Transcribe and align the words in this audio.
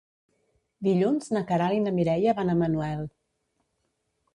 Dilluns 0.87 1.29
na 1.37 1.45
Queralt 1.53 1.79
i 1.81 1.85
na 1.85 1.95
Mireia 2.01 2.37
van 2.43 2.51
a 2.51 2.57
Manuel. 2.67 3.09